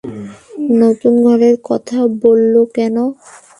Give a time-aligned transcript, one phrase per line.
[0.79, 3.05] নতুন ঘরের কথা বললো কেনো?